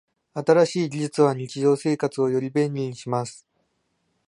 [0.33, 3.45] 新しい技術は日常生活をより便利にします。